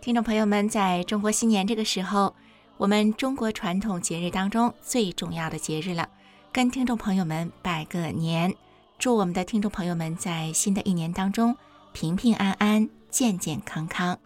[0.00, 2.34] 听众朋友们，在中国新年这个时候。
[2.78, 6.08] 我们中国传统节日当中最重要的节日了，
[6.50, 8.54] 跟听众朋友们拜个年，
[8.98, 11.54] 祝我们的听众朋友们在新的一年当中
[11.92, 14.18] 平平安安、健健康康。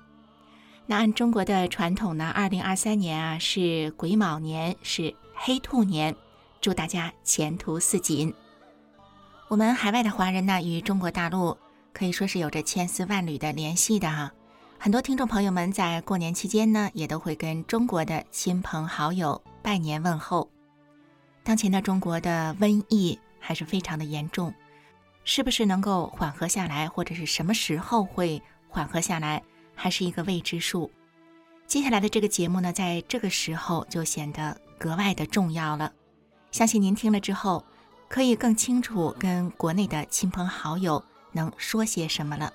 [0.87, 6.15] 那按中国的传统呢，二零二三年啊是癸卯年，是黑兔年，
[6.61, 8.33] 祝大家前途似锦。
[9.49, 11.59] 我们海外的华人呢，与中国大陆
[11.93, 14.33] 可以说是有着千丝万缕的联系的哈。
[14.85, 20.47] 很多听众朋友们在过年期间呢，也都会跟中国的亲朋好友拜年问候。
[21.43, 24.53] 当前的中国的瘟疫还是非常的严重，
[25.25, 29.43] 是不是能够缓和下来，或者是什么时候会缓和下来，
[29.75, 30.91] 还是一个未知数。
[31.67, 35.91] 接下来的这个节目呢，在这个时候就显得格外的重要了。
[36.51, 37.65] 相信您听了之后，
[38.07, 42.53] 可以更清楚跟国内的亲朋好友能说些什么了。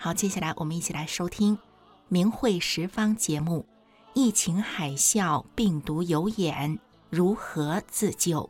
[0.00, 1.56] 好，接下来我们一起来收听
[2.06, 3.66] 《明慧十方》节目。
[4.14, 6.78] 疫情海啸，病毒有眼，
[7.10, 8.48] 如何自救？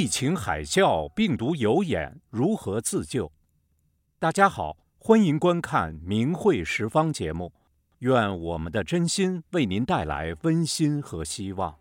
[0.00, 3.30] 疫情海啸，病毒有眼，如何自救？
[4.18, 7.52] 大家好，欢迎观看《明慧十方》节目，
[7.98, 11.76] 愿我们的真心为您带来温馨和希望。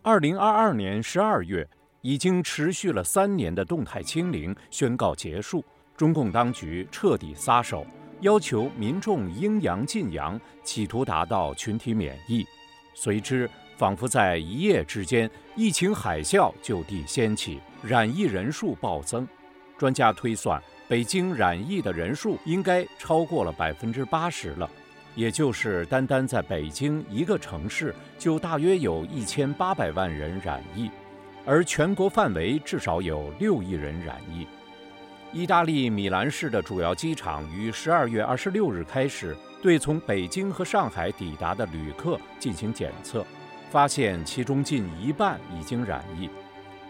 [0.00, 1.68] 二零二二年十二月，
[2.00, 5.62] 已经持续了三年的动态清零宣告结束，
[5.94, 7.86] 中共当局彻底撒手，
[8.22, 12.46] 要求民众应阳尽阳，企图达到群体免疫，
[12.94, 13.46] 随之。
[13.78, 19.26] 仿佛在一夜之间，疫情海啸就地掀起，染疫人数暴增。
[19.78, 24.68] 专家推算，北京染疫的人数应该超过了百分之八十了，
[25.14, 30.90] 也就是单单在北京一个城市，就大约有一千八百万人染疫，
[31.46, 34.44] 而全国范围至少有六亿人染疫。
[35.32, 43.24] 意大利米兰市的主要机场于十二月二十六日开始对从北京和上海抵达的旅客进行检测。
[43.70, 46.30] 发现其中近一半已经染疫，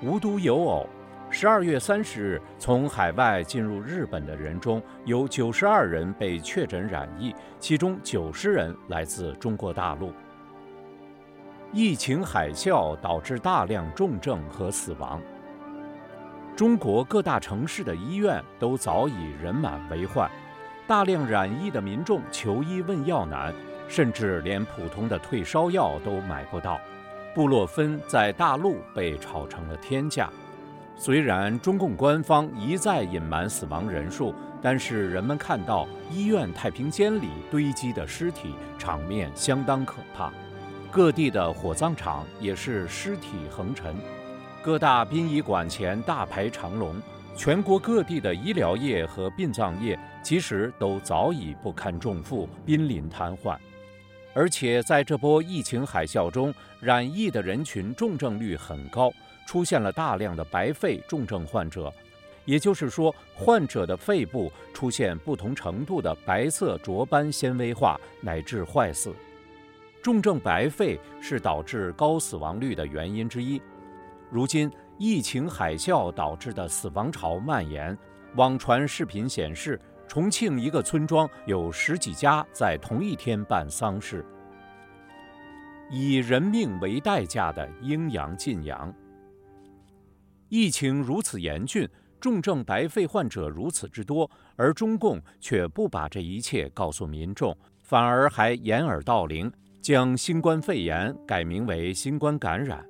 [0.03, 0.87] 无独有偶，
[1.29, 10.13] 十二月三十日从海外进入日本的人中有九十二人被确诊染疫，其中九十人来自中国大陆。
[11.73, 15.21] 疫情海啸导致大量重症和死亡，
[16.57, 20.31] 中国各大城市的医院都早已人满为患，
[20.87, 23.53] 大量染疫的民众求医问药难。
[23.89, 26.81] 甚至连普通的退烧药都买不到，
[27.35, 30.31] 布洛芬在大陆被炒成了天价。
[30.97, 40.33] 虽然中共官方一再隐瞒死亡人数，但是人们看到医院太平间里堆积的尸体，场面相当可怕。
[40.91, 43.95] 各地的火葬场也是尸体横陈，
[44.63, 46.97] 各大殡仪馆前大排长龙。
[47.37, 53.57] 全国各地的医疗业和殡葬业其实都早已不堪重负，濒临瘫痪。
[54.39, 59.13] 而且在这波疫情海啸中，染疫的人群重症率很高，
[59.49, 61.93] 出现了大量的白肺重症患者，
[62.45, 69.13] 也就是说，患者的肺部出现不同程度的白色浊斑纤维化乃至坏死。
[70.01, 73.61] 重症白肺是导致高死亡率的原因之一。
[74.31, 77.99] 如今疫情海啸导致的死亡潮蔓延，
[78.37, 79.81] 网传视频显示。
[80.11, 84.25] 重庆一个村庄有十几家在同一天办丧事，
[85.91, 88.93] 以人命为代价的阴阳禁阳。
[90.49, 91.89] 疫情如此严峻，
[92.21, 99.51] 重症白肺患者如此之多，而中共却不把这一切告诉民众，反而还掩耳盗铃，
[99.81, 102.85] 将新冠肺炎改名为新冠感染。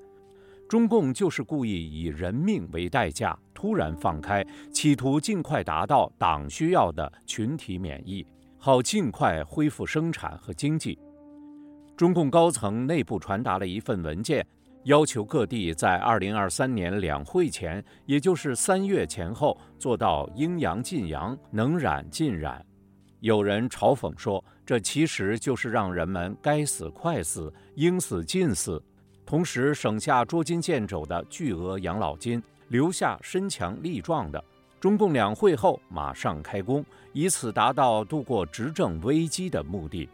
[0.68, 8.26] 中共就是故意以人命为代价，突然放开，企图尽快达到党需要的群体免疫，
[8.58, 10.98] 好尽快恢复生产和经济。
[11.98, 14.46] 中共高层内部传达了一份文件，
[14.84, 22.64] 要求各地在二零二三年两会前，也就是三月前后，做到应阳尽阳，能染尽染。
[23.18, 28.80] 有人嘲讽说，这其实就是让人们该死快死，应死尽死，
[29.26, 34.42] 同时省下捉襟见肘的巨额养老金，留下身强力壮的。
[34.78, 40.08] 中共两会后马上开工，以此达到度过执政危机的目的。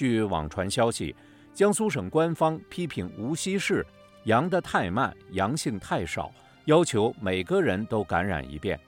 [0.00, 1.14] 据网传消息，
[1.52, 3.86] 江苏省官方批评无锡市
[4.24, 6.32] 阳得太慢，阳性太少，
[6.64, 8.80] 要求每个人都感染一遍。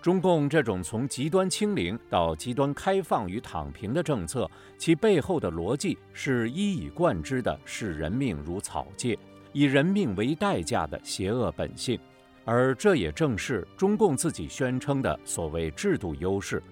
[0.00, 9.18] 中共这种从极端清零到极端开放与躺平的政策，其背后的逻辑是一以贯之的视人命如草芥，
[9.52, 12.00] 以人命为代价的邪恶本性。
[12.46, 16.62] 而这也正是中共自己宣称的所谓制度优势。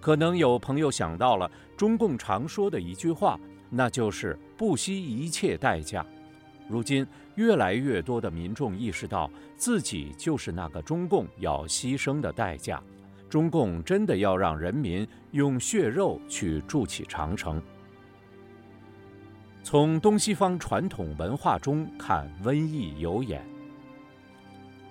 [0.00, 3.38] 可能有朋友想到了中共常说的一句话，
[3.70, 6.04] 那就是“不惜一切代价”。
[6.68, 7.06] 如今，
[7.36, 12.82] 越来越多的民众意识到自己就是那个中共要牺牲的代价。
[13.28, 17.60] 中共真的要让人民用血肉去筑起长城。
[19.62, 23.42] 从东西方传统文化中看瘟疫有眼。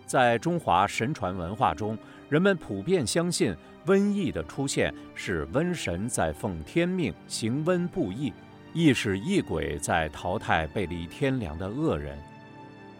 [0.05, 1.97] 在中华神传文化中，
[2.29, 3.55] 人们普遍相信
[3.87, 8.33] 瘟疫的出现是瘟神在奉天命行瘟布疫，
[8.73, 12.19] 亦是异鬼在淘汰背离天良的恶人。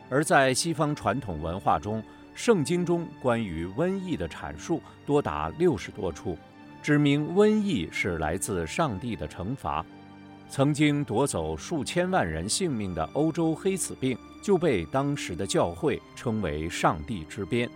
[0.10, 2.02] 而在西方传统文化中，
[2.34, 6.38] 圣经中关于瘟疫的阐述多达六十多处，
[6.82, 9.86] 指明瘟疫是来自上帝的惩罚。
[10.50, 17.70] 曾经夺走数千万人性命的欧洲黑死病，就被当时的教会称为“上帝之鞭”。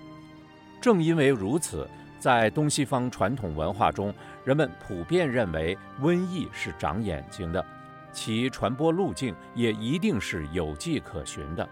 [0.80, 1.86] 正因为如此，
[2.22, 4.14] 在东西方传统文化中，
[4.46, 7.66] 人们普遍认为瘟疫是长眼睛的，
[8.12, 11.68] 其传播路径也一定是有迹可循的。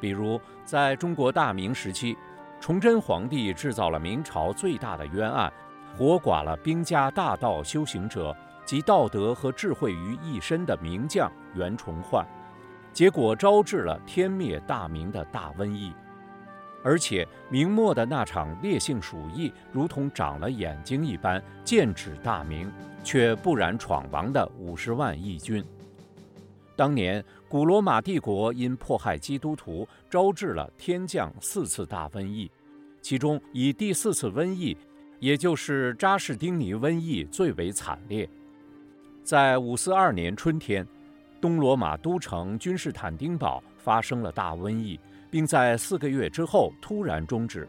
[0.00, 2.16] 比如，在中国大明时期，
[2.60, 5.52] 崇祯皇帝制造了明朝最大的冤案，
[5.98, 8.32] 活剐了兵家大道修行者。
[8.66, 12.24] 集道德和智慧于一身的名将袁崇焕，
[12.92, 15.92] 结果招致了天灭大明的大瘟疫。
[16.82, 22.70] 而且明末的那场烈性鼠疫，如同长了眼睛一般，剑指大明，
[23.04, 25.64] 却不染闯王的五十万义军。
[26.76, 32.50] 当年古罗马帝国因迫害基督徒，招致了天降四次大瘟疫，
[33.02, 34.74] 其中以第四次瘟疫，
[35.18, 38.26] 也就是扎士丁尼瘟疫最为惨烈。
[39.22, 40.86] 在五四二年春天，
[41.38, 44.98] 东罗马都城君士坦丁堡发生了大瘟疫，
[45.30, 47.68] 并在四个月之后突然终止。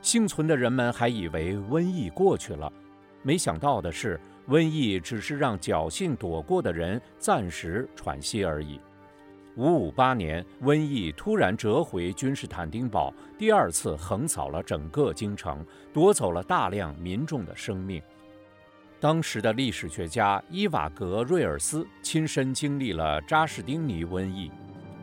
[0.00, 2.72] 幸存的人们还以为瘟疫过去了，
[3.22, 8.80] 没想到的是，瘟疫只是让侥幸躲过的人暂时喘息而已。
[9.56, 18.02] 五五八年，瘟疫突然折回君士坦丁堡，第二次横扫了整个京城，夺走了大量民众的生命。
[19.00, 24.50] 当时的历史学家伊瓦格瑞尔斯亲身经历了扎士丁尼瘟疫，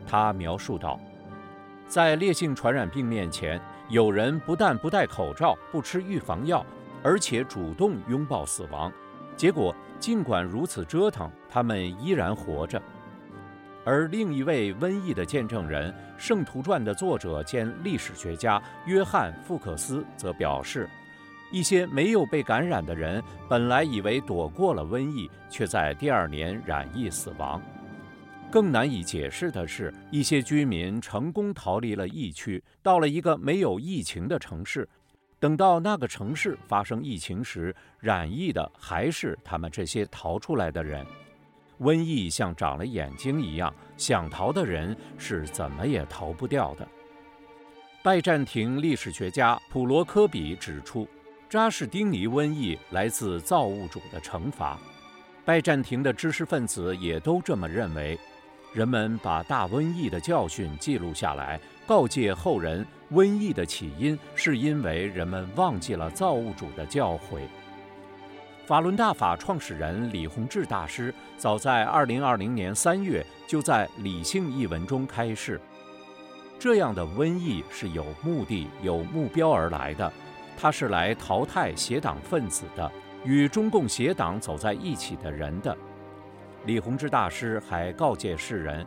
[0.06, 1.00] 他描述道
[1.92, 3.60] ：“在烈性传染病面前，
[3.90, 6.64] 有人不但不戴口罩、不吃预防药，
[7.02, 8.90] 而且主动拥抱死亡。
[9.36, 12.80] 结果，尽管如此折腾，他们依然活着。”
[13.84, 20.88] 而另一位瘟疫的见证人，《圣徒传》的作者兼历史学家约翰·福克斯则表示。
[21.50, 27.60] 一些没有被感染的人，本来以为躲过了瘟疫，却在第二年染疫死亡。
[28.52, 34.86] 更难以解释的是，一些居民成功逃离了疫区，到了一个没有疫情的城市。
[35.40, 41.04] 等到那个城市发生疫情时，染疫的还是他们这些逃出来的人。
[41.80, 46.86] 瘟疫像长了眼睛一样，想逃的人是怎么也逃不掉的。
[48.02, 51.08] 拜占庭历史学家普罗科比指出。
[51.48, 54.78] 扎士丁尼瘟疫来自造物主的惩罚，
[55.44, 58.18] 拜占庭的知识分子也都这么认为。
[58.72, 67.42] 人们把大瘟疫的教训记录下来，告诫后人：瘟疫的起因是因为人们忘记了造物主的教诲。
[68.64, 75.60] 法轮大法创始人李洪志大师早在2020年3月就在《理性》一文中开示：
[76.58, 80.10] 这样的瘟疫是有目的、有目标而来的。
[80.56, 82.90] 它是来淘汰邪党分子的，
[83.24, 85.76] 与中共邪党走在一起的人的。
[86.64, 88.86] 李洪志大师还告诫世人，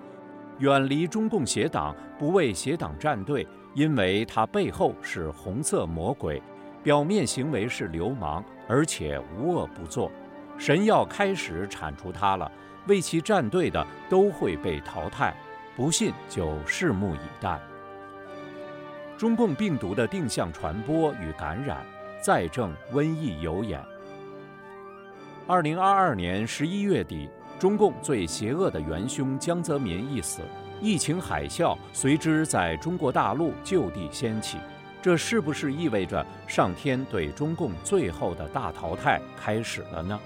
[0.60, 6.42] 远离中共邪党，不为邪党站队，因为他背后是红色魔鬼，
[6.82, 10.10] 表面行为是流氓，而且无恶不作。
[10.58, 12.50] 神要开始铲除他了，
[12.88, 15.36] 为其站队的都会被淘汰。
[15.76, 17.60] 不信就拭目以待。
[19.18, 21.86] 中共病毒的定向传播与感染，
[22.22, 23.84] 再证瘟疫有眼。
[25.46, 30.42] 二零二二年十一月底，中共最邪恶的元凶江泽民一死，
[30.82, 34.58] 疫情海啸随之在中国大陆就地掀起。
[35.02, 40.20] 这是不是意味着上天对中共最后的大淘汰开始了呢？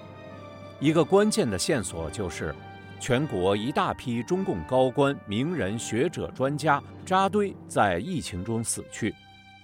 [0.80, 2.56] 一个关键的线索就是，
[3.00, 9.14] 全国一大批中共高官、名人、学者、专家扎堆在疫情中死去，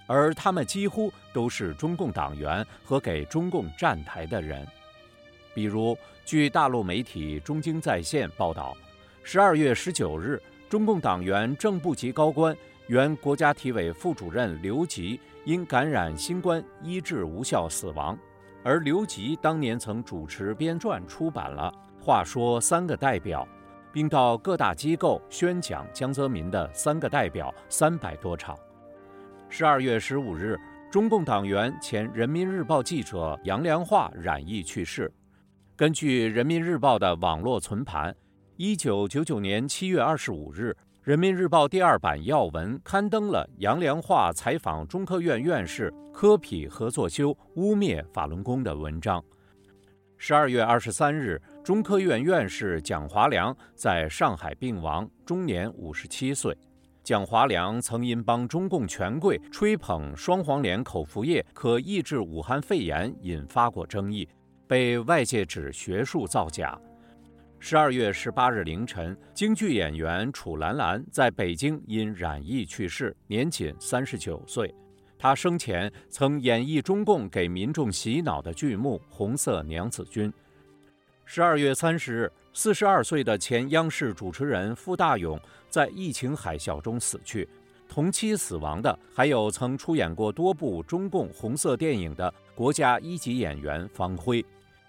[0.06, 4.66] 而他们几乎都是中共党员和给中共站台的人。
[5.56, 8.76] 比如，据大陆媒体中经在线报道，
[9.22, 12.54] 十二月十九日，中共党员正部级高官。
[12.88, 18.18] 原国家体委副主任刘吉因感染新冠医治无效死亡，
[18.62, 21.72] 而刘吉当年曾主持编撰出版了
[22.04, 23.42] 《话说三个代表》，
[23.90, 28.54] 并到各大机构宣讲江泽民的三个代表三百多场。
[29.48, 30.60] 十二月十五日，
[30.90, 35.10] 中共党员、前人民日报记者杨良化染疫去世。
[35.76, 38.16] 根据人民日报的网络存盘，
[38.56, 40.74] 一九九九年七月二十五日。
[41.02, 49.22] 人民日报第二版要闻刊登了杨良化采访中科院院士科匹合作修污蔑法轮功的文章。
[50.16, 56.56] 十二月二十三日，中科院院士蒋华良在上海病亡，终年五十七岁。
[57.04, 64.26] 蒋华良曾因帮中共权贵吹捧双黄连口服液可抑制武汉肺炎，引发过争议，
[64.66, 66.78] 被外界指学术造假。
[67.58, 74.72] 十二月十八日凌晨，京剧演员楚兰兰在北京因染疫去世，年仅三十九岁。
[75.18, 80.30] 她生前曾演绎中共给民众洗脑的剧目《红色娘子军》。
[81.24, 87.48] 十二月三十日，四十二岁的前央视主持人傅大勇在疫情海啸中死去。
[87.88, 94.44] 同期死亡的还有曾出演过多部中共红色电影的国家一级演员方辉。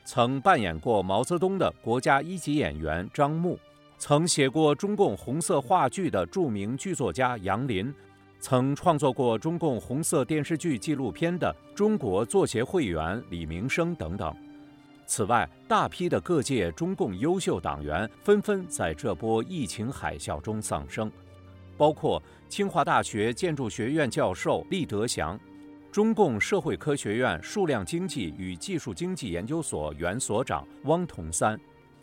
[0.07, 3.59] 曾扮演过毛泽东的国家一级演员张牧，
[3.97, 7.93] 曾写过中共红色话剧的著名剧作家杨林，
[8.39, 14.33] 曾创作过中共红色电视剧纪录片的中国作协会员李明生等等。
[15.05, 21.11] 此外，大批的各界中共优秀党员纷纷在这波疫情海啸中丧生，
[21.75, 25.37] 包括清华大学建筑学院教授厉德祥。
[25.97, 31.59] 中共社会科学院数量经济与技术经济研究所原所长汪同三，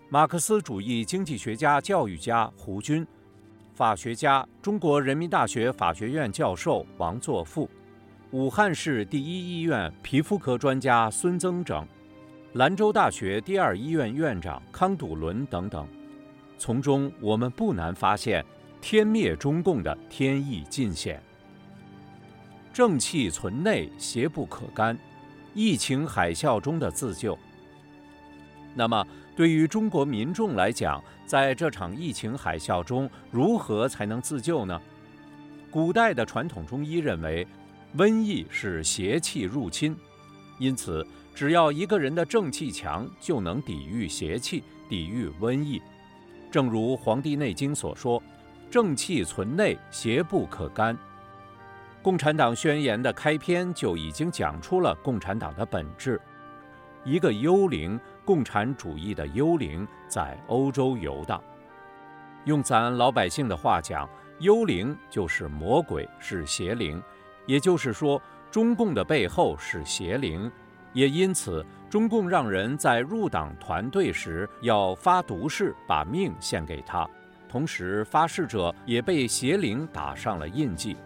[0.09, 3.07] 马克思主义经济学家、教育家胡军，
[3.73, 7.71] 法学家、中国人民大学法学院教授王作富，
[8.33, 11.87] 武汉市第一医院皮肤科专家孙增整，
[12.55, 15.87] 兰州大学第二医院院长康笃伦等等。
[16.59, 18.45] 从中，我们不难发现，
[18.81, 21.23] 天灭中共的天意尽显。
[22.75, 24.99] 正气存内，邪不可干。
[25.55, 27.39] 疫情海啸中的自救。
[28.75, 34.83] 那么，对于中国民众来讲，在这场疫情海啸中，如何才能自救呢？
[35.71, 37.47] 古代的传统中医认为，
[37.97, 39.97] 瘟疫是邪气入侵，
[40.59, 45.81] 因此，只要一个人的正气强，就能抵御邪气，抵御瘟疫。
[46.51, 48.21] 正如《黄帝内经》所说
[48.69, 50.99] ：“正气存内，邪不可干。”
[52.05, 56.21] 共产党宣言的开篇就已经讲出了共产党的本质：
[57.03, 61.43] 一个幽灵，共产主义的幽灵在欧洲游荡。
[62.45, 64.07] 用咱老百姓的话讲，
[64.39, 67.03] 幽灵就是魔鬼，是邪灵。
[67.47, 68.21] 也就是说，
[68.51, 70.53] 中共的背后是邪灵，
[70.93, 77.09] 也因此，中共让人在入党团队时要发毒誓，把命献给他，
[77.49, 80.99] 同时发誓者也被邪灵打上了印记。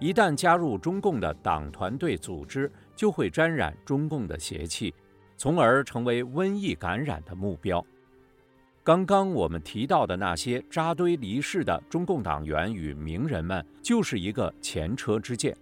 [0.00, 4.92] 一旦加入中共的党团队组织，就会沾染中共的邪气，
[5.36, 7.84] 从而成为瘟疫感染的目标。
[8.82, 15.56] 刚刚我们提到的那些扎堆离世的中共党员与名人们，就是一个前车之鉴。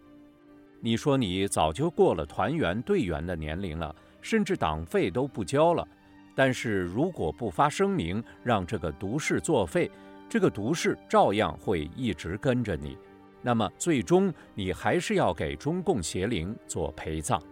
[0.81, 5.87] 你说你早就过了团员队员的年龄了，甚至党费都不交了，
[6.35, 9.89] 但是如果不发声明让这个毒誓作废，
[10.29, 12.99] 这个毒誓照样会一直跟着你。
[13.43, 17.43] 那么，最终你还是要给中共邪灵做陪葬。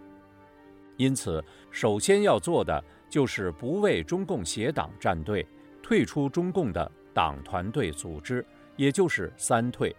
[0.97, 5.45] 因此，首先要做的就是不为中共邪党站队，
[5.83, 8.45] 退出中共的党团队组织，
[8.77, 9.95] 也就是三退。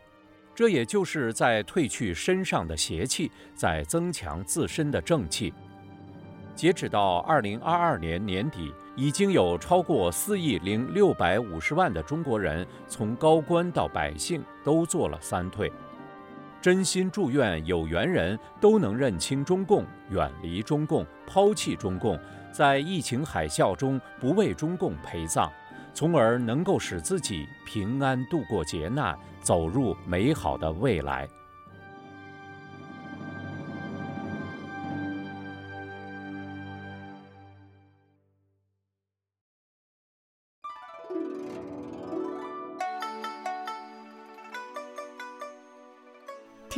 [0.55, 5.53] 这也就是在褪去身上的邪气，在增强自身的正气。
[6.55, 15.73] 截止到二零二二年年底，已经有超过四亿零六百五十万的中国人，从高官到百姓都做了三退。
[16.63, 22.17] 真心祝愿有缘人都能认清中共，远离中共，抛弃中共，
[22.53, 25.51] 在疫情海啸中不为中共陪葬，
[25.93, 31.29] 从而能够使自己平安度过劫难，走入美好的未来。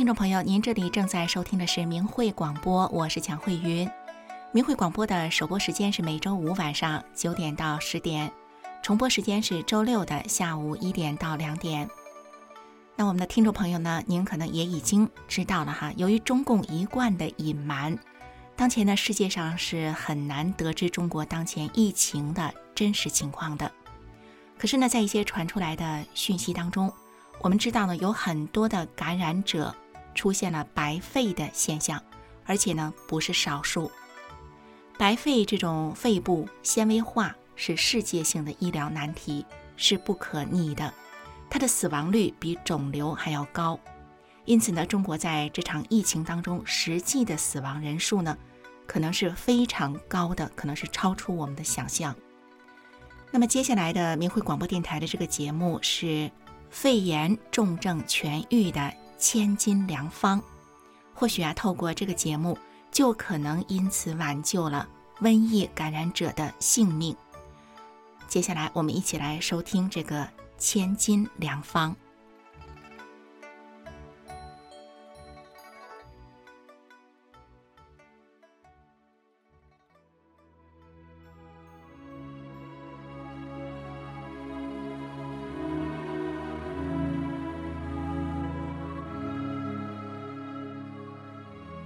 [0.05, 3.89] 听众朋友，您这里正在收听的是明慧广播，我是蒋慧云。
[4.51, 8.31] 明慧广播的首播时间是每周五晚上九点到十点，
[8.83, 11.89] 重播时间是周六的下午一点到两点。
[12.95, 17.97] 那我们的听众朋友呢，您可能也已经知道了哈，由于中共一贯的隐瞒，
[18.55, 23.71] 当前呢世界上是很难得知中国当前疫情的真实情况的。
[24.59, 26.93] 可是呢，在一些传出来的讯息当中，
[27.41, 29.75] 我们知道呢，有很多的感染者。
[30.15, 32.01] 出现了白肺的现象，
[32.45, 33.91] 而且呢不是少数。
[34.97, 39.45] 白肺这种肺部纤维化是世界性的医疗难题，
[39.75, 40.91] 是不可逆的。
[41.49, 43.79] 它的死亡率比肿瘤还要高，
[44.45, 48.37] 因此呢，中国在这场疫情当中实际的死亡人数呢，
[48.87, 52.15] 可能是非常高的，可能是超出我们的想象。
[53.31, 56.31] 那么接下来的明慧广播电台的这个节目是
[56.69, 58.93] 肺炎重症痊愈的。
[59.17, 60.41] 千金良方，
[61.13, 62.57] 或许啊，透过这个节目，
[62.91, 64.87] 就可能因此挽救了
[65.21, 67.15] 瘟疫感染者的性命。
[68.27, 71.95] 接下来，我们一起来收听这个千金良方。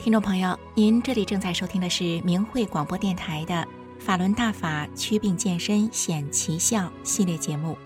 [0.09, 3.53] 听众朋友，您这里正在收听的是明慧广播电台的
[4.01, 7.77] 《法轮大法祛病健身显奇效》系列节目。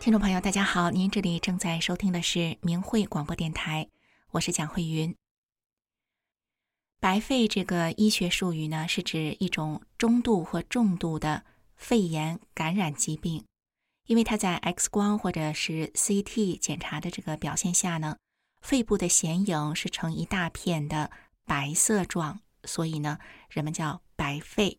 [0.00, 3.86] 听众朋友，大家好，您这里正在收听的是明慧广播电台，
[4.30, 5.14] 我是蒋慧云。
[7.00, 11.44] 白肺这个医学术语呢，是指一种中度或重度的
[11.76, 13.44] 肺炎感染疾病。
[14.06, 18.16] 因为它在 X 光或者是 CT 检查的这个表现下呢，
[18.60, 21.10] 肺部的显影是呈一大片的
[21.46, 24.78] 白色状，所以呢，人们叫白肺。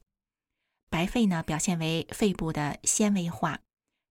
[0.90, 3.60] 白肺呢，表现为肺部的纤维化，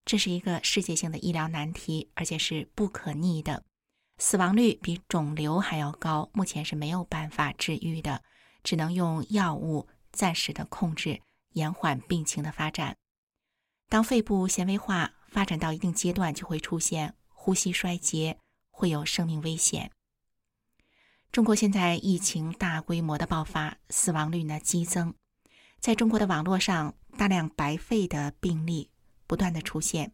[0.05, 3.64] 这是一个世界性的医疗难题，而且是不可逆的，
[4.18, 8.22] 死亡率比肿瘤还要高，目前是没有办法治愈的，
[8.62, 11.22] 只能用药物暂时的控制，
[11.53, 12.96] 延缓病情的发展。
[13.88, 18.38] 当肺部纤维化发展到一定阶段，就会出现呼吸衰竭，
[18.70, 19.90] 会有生命危险。
[21.31, 25.14] 中国现在疫情大规模的爆发，死亡率呢激增，
[25.81, 28.90] 在中国的网络上，大量白肺的病例
[29.27, 30.12] 不断的出现。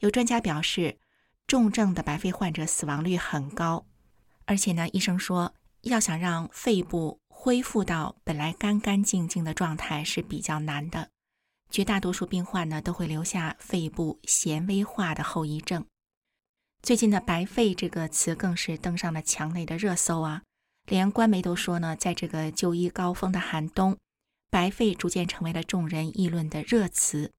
[0.00, 0.98] 有专家表示，
[1.46, 3.86] 重症的白肺患者死亡率很高，
[4.44, 11.10] 而且呢，医生说，要想让肺部恢复到本来干干净净的状态是比较难的。
[11.70, 15.84] 绝大多数病患呢都会留下肺部纤维化的后遗症。
[16.82, 20.42] 最近的“白肺”这个词更是登上了墙内的热搜啊！
[20.86, 23.96] 连官媒都说呢，在这个就医高峰的寒冬
[24.50, 27.32] ，“白肺”逐渐成为了众人议论的热词。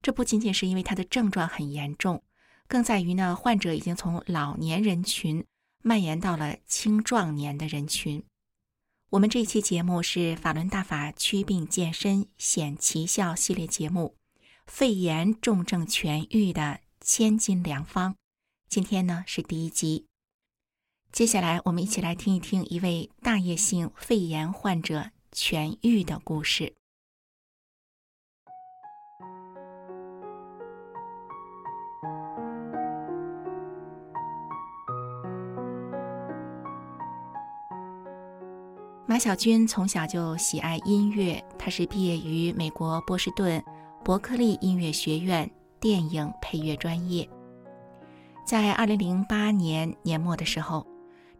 [0.00, 2.22] 这不仅仅是因为它的症状很严重，
[2.68, 5.44] 更在于呢，患者已经从老年人群
[5.82, 8.24] 蔓延到了青壮年的人群。
[9.14, 14.16] 我们这期节目是法轮大法祛病健身显奇效系列节目，
[14.66, 18.16] 肺炎重症痊愈的千金良方。
[18.68, 20.06] 今天呢是第一集，
[21.12, 26.74] 接下来我们一起来听一听一位大叶性肺炎患者痊愈的故事。
[39.14, 43.62] 马小军从小就喜爱音乐，他是毕业于美国波士顿
[44.04, 45.48] 伯克利音乐学院
[45.78, 47.30] 电影配乐专业。
[48.44, 50.84] 在二零零八年年末的时候，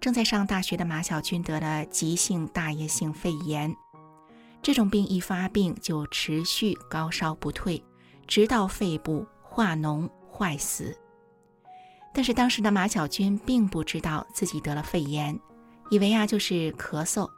[0.01, 3.75] 正在上大学的马小军得了急性大叶性肺炎，
[4.63, 7.83] 这种病一发病就持续高烧不退，
[8.29, 10.97] 直到肺部化脓坏死。
[12.15, 15.37] 但是当时的马小军并不知道自己得了肺炎。
[15.91, 17.29] 以为啊就是咳嗽。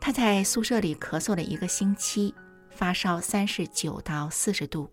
[0.00, 2.34] 他在宿舍里咳嗽了一个星期，
[2.70, 4.88] 发烧三十九到四十度。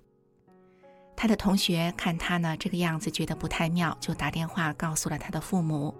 [1.15, 5.93] 他的同学看他呢这个样子，觉得不太妙，就打电话告诉了他的父母。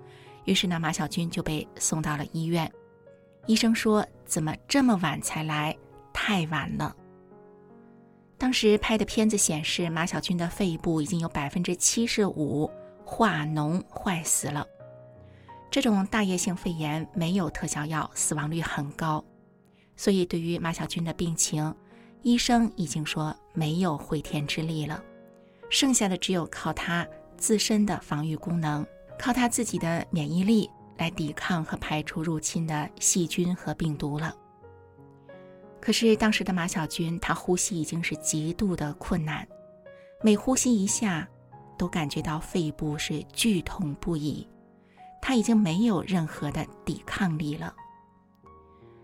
[0.46, 2.70] 于是呢，马小军就被送到了医院。
[3.46, 5.78] 医生说：“怎么这么晚才来？
[6.12, 6.96] 太晚了。”
[8.38, 12.70] 当时拍的片子显示，马小军的肺部已经有百分之七十五
[13.06, 14.68] 化脓坏死了。
[15.73, 19.25] 这种大叶性肺炎没有特效药，死亡率很高。
[19.97, 21.73] 所以，对于马小军的病情，
[22.21, 25.03] 医生已经说没有回天之力了，
[25.71, 27.07] 剩下的只有靠他
[27.38, 28.86] 自身的防御功能，
[29.17, 34.31] 靠他自己的免疫力来抵抗和排除入侵的细菌和病毒了。
[35.81, 39.47] 可是当时的马小军，他呼吸已经是极度的困难，
[40.21, 41.27] 每呼吸一下，
[41.79, 44.47] 都感觉到肺部是剧痛不已，
[45.25, 47.73] 他已经没有任何的抵抗力了。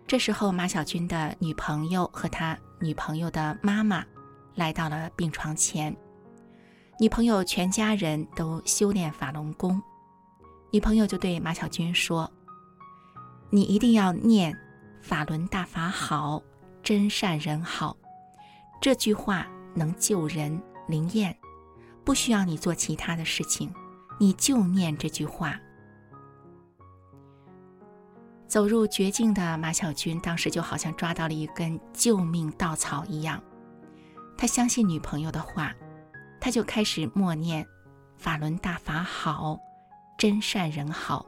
[0.05, 4.03] 这时候，马小军的女朋友和他女朋友的妈妈
[4.53, 5.95] 来到了病床前。
[6.99, 9.81] 女朋友全家人都修炼法轮功，
[10.71, 12.29] 女朋友就对马小军说
[13.49, 14.53] ：“你一定要念
[15.01, 16.43] ‘法轮大法好，
[16.83, 17.95] 真善人好’
[18.81, 21.33] 这句话，能救人灵验，
[22.03, 23.73] 不需要你做其他的事情，
[24.19, 25.57] 你就念这句话。”
[28.49, 33.39] 走入绝境的马小军，当时就好像抓到了一根救命稻草一样。
[34.35, 35.71] 他相信女朋友的话，
[36.41, 37.63] 他就开始默念
[38.17, 39.59] “法轮大法好，
[40.17, 41.23] 真善人好”。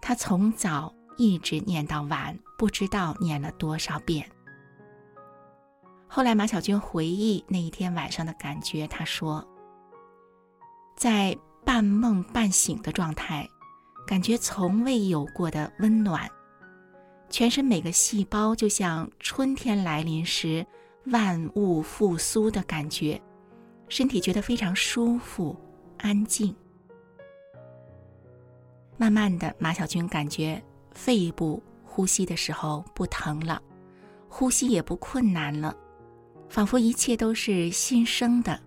[0.00, 4.26] 他从早一直念到晚，不知道念了多少遍。
[6.08, 9.46] 后来，马小军回忆那一天晚上的感觉，他说
[10.96, 13.46] ：“在半梦半醒的状态。”
[14.06, 16.30] 感觉从未有过的温暖，
[17.30, 20.66] 全身每个细胞就像春天来临时
[21.06, 23.20] 万物复苏的感觉，
[23.88, 25.56] 身体觉得非常舒服、
[25.98, 26.54] 安静。
[28.98, 30.62] 慢慢的，马小军感觉
[30.92, 33.62] 肺部呼吸的时候不疼了，
[34.28, 35.74] 呼吸也不困难了，
[36.48, 38.60] 仿佛一切都是新生的。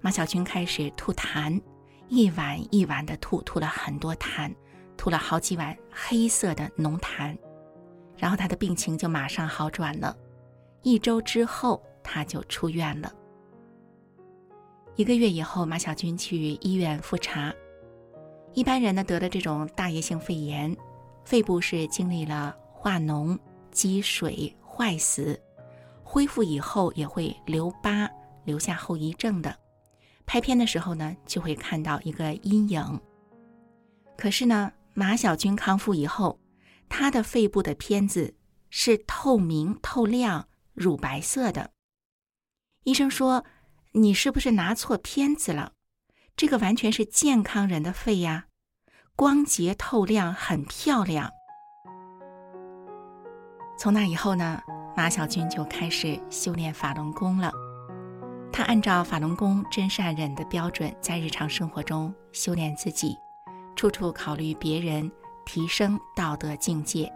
[0.00, 1.60] 马小军开始吐痰。
[2.08, 4.52] 一碗一碗的吐，吐了很多痰，
[4.96, 7.36] 吐了好几碗黑色的浓痰，
[8.16, 10.16] 然后他的病情就马上好转了。
[10.82, 13.12] 一周之后，他就出院了。
[14.96, 17.52] 一个月以后，马小军去医院复查。
[18.54, 20.74] 一般人呢得了这种大叶性肺炎，
[21.24, 23.38] 肺部是经历了化脓、
[23.70, 25.40] 积水、坏死，
[26.02, 28.08] 恢复以后也会留疤，
[28.44, 29.54] 留下后遗症的。
[30.28, 33.00] 拍片的时候呢，就会看到一个阴影。
[34.14, 36.38] 可是呢，马小军康复以后，
[36.86, 38.34] 他的肺部的片子
[38.68, 41.70] 是透明透亮、乳白色的。
[42.84, 43.42] 医生说
[43.92, 45.72] ：“你是不是拿错片子了？
[46.36, 48.48] 这个完全是健康人的肺呀，
[49.16, 51.30] 光洁透亮，很漂亮。”
[53.80, 54.60] 从那以后呢，
[54.94, 57.50] 马小军就开始修炼法轮功了。
[58.50, 63.16] 他按照法轮功真善忍的标准，在日常生活中修炼自己，
[63.76, 65.10] 处处考虑别人，
[65.46, 67.12] 提升道德境界。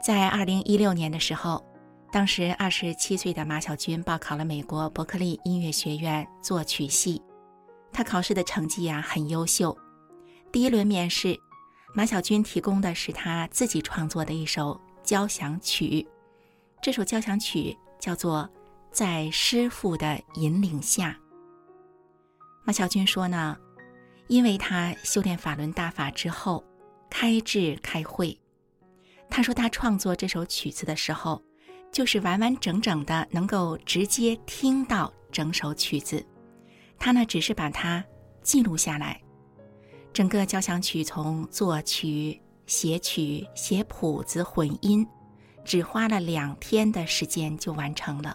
[0.00, 1.64] 在二零一六年的时候，
[2.12, 7.20] 当时二十七岁的马小军报考了美国伯克利音乐学院作曲系。
[7.92, 9.76] 他考试的成绩呀很优秀。
[10.52, 11.36] 第一轮面试，
[11.92, 16.06] 马小军提供的是他自己创作的一首交响曲，
[16.80, 18.48] 这首交响曲叫做。
[18.96, 21.14] 在师傅的引领下，
[22.64, 23.54] 马小军说呢，
[24.26, 26.64] 因为他修炼法轮大法之后，
[27.10, 28.40] 开智开慧。
[29.28, 31.42] 他说他创作这首曲子的时候，
[31.92, 36.26] 就是完完整整的能够直接听到整首曲子。
[36.98, 38.02] 他呢，只是把它
[38.40, 39.20] 记录下来。
[40.14, 45.06] 整个交响曲从作曲、写曲、写谱子、混音，
[45.66, 48.34] 只花了两天的时间就完成了。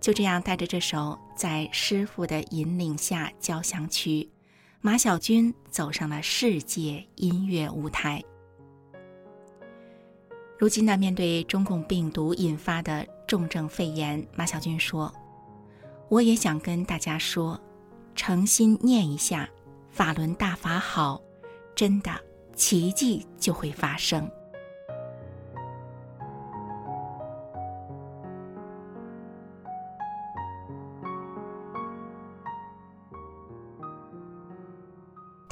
[0.00, 4.28] 就这样带着这首在师傅的引领下交响曲，
[4.80, 8.22] 马小军走上了世界音乐舞台。
[10.58, 15.12] 如今呢，面对中共病毒引发的重症肺炎，马小军说
[16.08, 17.60] ：“我也想跟大家说，
[18.14, 19.48] 诚心念一下
[19.90, 21.20] ‘法轮大法好’，
[21.74, 22.10] 真的
[22.54, 24.30] 奇迹就会发生。”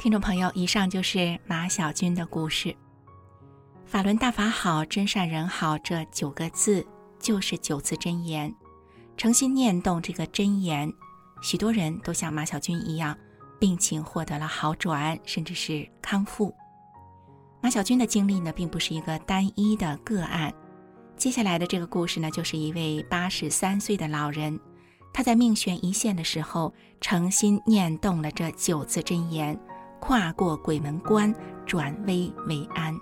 [0.09, 2.75] 听众朋友，以上就是马小军的故事。
[3.85, 6.83] 法轮大法好，真善人好，这九个字
[7.19, 8.51] 就是九字真言。
[9.17, 10.91] 诚心念动这个真言，
[11.43, 13.15] 许多人都像马小军一样，
[13.59, 16.51] 病情获得了好转，甚至是康复。
[17.61, 20.51] 马小军的经历呢，并不是一个单一的个案。
[21.17, 24.59] 接下来的这个故事呢，就是一位八十三岁的老人，
[25.13, 29.55] 他在命悬一线的时候，诚心念动了这九字真言。
[29.99, 31.33] 跨过鬼门关，
[31.65, 32.95] 转危为安。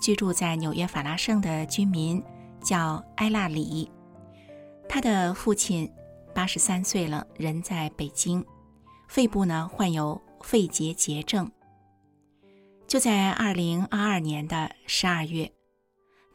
[0.00, 2.22] 居住在纽约法拉盛的居民
[2.60, 3.90] 叫埃拉里，
[4.88, 5.90] 他的父亲
[6.32, 8.44] 八十三岁了，人在北京，
[9.08, 11.50] 肺部呢患有肺结节症。
[12.86, 15.55] 就在二零二二年的十二月。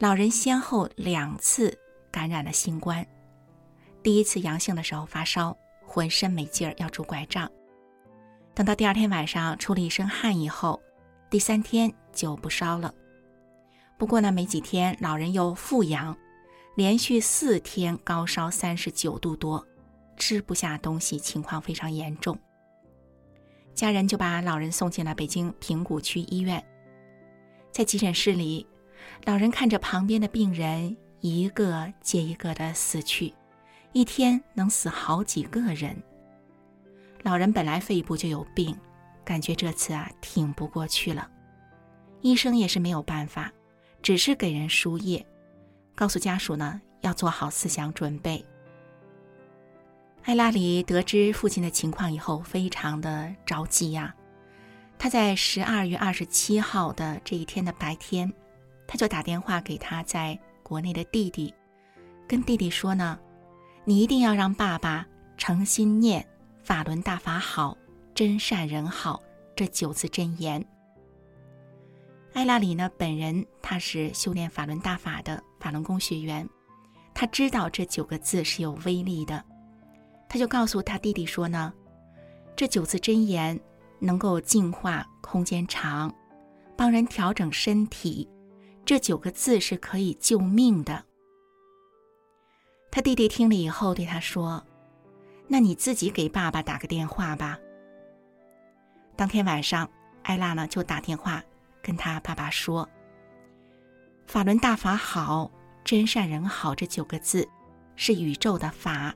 [0.02, 1.78] 老人先后两次
[2.10, 3.06] 感染了新冠，
[4.02, 7.48] 第一次阳性的时候发烧，浑身没劲儿，要拄拐杖。
[8.52, 10.82] 等到第二天晚上出了一身汗以后，
[11.30, 12.92] 第三天就不烧了。
[13.96, 16.18] 不过呢，没几天老人又复阳，
[16.74, 19.64] 连续四天高烧三十九度多，
[20.16, 22.36] 吃不下东西，情况非常严重。
[23.72, 26.60] 家人就把老人送进了北京平谷区医院，
[27.70, 28.66] 在急诊室里。
[29.24, 33.32] 老人看着旁边的病人一个接一个的死去，
[33.92, 35.96] 一天能死好几个人。
[37.22, 38.76] 老人本来肺部就有病，
[39.24, 41.30] 感觉这次啊挺不过去了。
[42.20, 43.52] 医生也是没有办法，
[44.02, 45.24] 只是给人输液，
[45.94, 48.44] 告诉家属呢要做好思想准备。
[50.24, 54.14] 艾拉里得知父亲的情况以后，非常的着急呀。
[54.98, 58.32] 他在十二月二十七号的这一天的白天。
[58.86, 61.52] 他就打电话给他在国内的弟弟，
[62.28, 63.18] 跟弟弟说呢
[63.84, 66.26] ：“你一定要让爸爸诚心念
[66.62, 67.76] ‘法轮大法好，
[68.14, 69.22] 真善人好’
[69.56, 70.64] 这九字真言。”
[72.34, 76.48] 艾拉里呢，本人他是修炼法轮大法的法轮功学员，
[77.12, 79.44] 他知道这九个字是有威力的，
[80.28, 81.72] 他就告诉他弟弟说呢
[82.56, 83.60] ：“这九字真言
[83.98, 86.14] 能够净化空间场，
[86.74, 88.26] 帮人调整身体。”
[88.92, 91.02] 这九个字是可以救命的。
[92.90, 94.62] 他弟弟听了以后对他说
[95.48, 97.58] ：“那你自己给爸爸打个电话吧。”
[99.16, 99.90] 当天晚上，
[100.24, 101.42] 艾拉呢就打电话
[101.82, 102.86] 跟他爸爸说
[104.28, 105.50] ：“法轮大法好，
[105.82, 107.48] 真善人好。”这九个字
[107.96, 109.14] 是宇宙的法，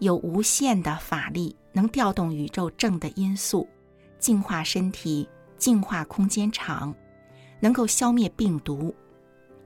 [0.00, 3.68] 有无限的法力，能调动宇宙正的因素，
[4.18, 6.92] 净化身体，净化空间场。
[7.60, 8.94] 能够消灭病毒，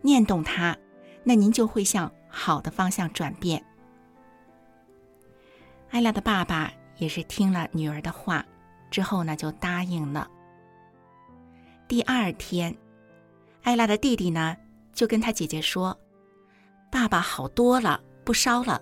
[0.08, 0.74] 念动它，
[1.22, 3.62] 那您就会向好的方向转变。
[5.90, 8.42] 艾拉的爸爸也是听了女儿的话
[8.90, 10.26] 之后呢，就答应了。
[11.86, 12.74] 第二天，
[13.62, 14.56] 艾拉的弟弟呢
[14.94, 15.94] 就跟他姐姐说
[16.90, 18.80] ：“爸爸好多了，不烧了，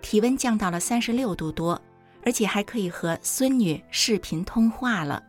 [0.00, 1.80] 体温降到了三十六度多，
[2.24, 5.24] 而且还可以和孙女视频通话了。”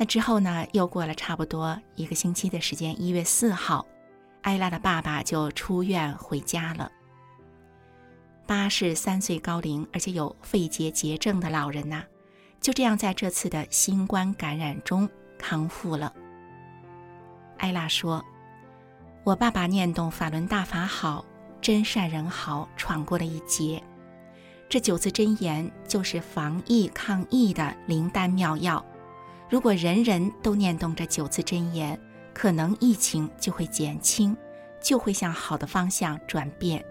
[0.00, 0.66] 那之后呢？
[0.72, 3.84] 又过了差不多一个星期的时间，一月四号，
[4.40, 6.90] 艾拉的爸爸就出院回家了。
[8.46, 12.02] 八十三岁高龄，而且有肺结节症的老人呐，
[12.62, 15.06] 就这样在这次的新冠感染中
[15.38, 16.10] 康复了。
[17.58, 18.24] 艾拉说
[19.22, 21.22] ：“我爸爸念动法轮大法好，
[21.60, 23.82] 真善人好，闯过了一劫。
[24.66, 28.82] 这九字真言就是防疫抗疫的灵丹妙药。”
[29.50, 31.98] 如果人人都念动这九字真言，
[32.32, 34.36] 可能疫情就会减轻，
[34.80, 36.84] 就会向好的方向转变。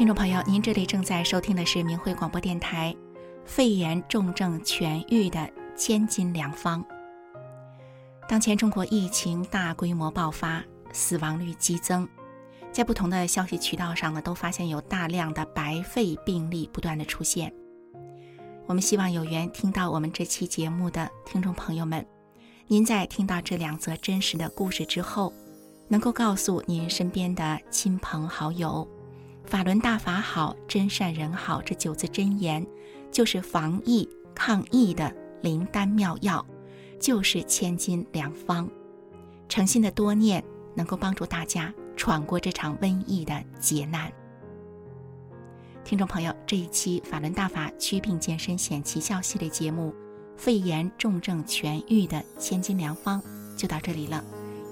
[0.00, 2.90] 听众朋友，您这里正在收听的是明慧广播电台
[3.44, 6.82] 《肺炎重症痊愈的千金良方》。
[8.26, 12.08] 当前中国疫情大规模爆发，死亡率激增，
[12.72, 17.52] 在不同的消息渠道上呢，都发现有大量的白肺病例不断的出现。
[18.64, 22.02] 我们希望有缘听到我们这期节目的听众朋友们，
[22.68, 25.30] 您在听到这两则真实的故事之后，
[25.88, 28.88] 能够告诉您身边的亲朋好友。
[29.50, 32.64] 法轮大法好，真善人好，这九字真言
[33.10, 36.46] 就是防疫抗疫的灵丹妙药，
[37.00, 38.70] 就是千金良方。
[39.48, 40.44] 诚心的多念，
[40.76, 44.12] 能够帮助大家闯过这场瘟疫的劫难。
[45.82, 49.90] 听众朋友，这一期法轮大法祛病健身显奇效系列节目
[50.36, 53.20] 《肺炎重症痊愈的千金良方》
[53.56, 54.24] 就到这里了，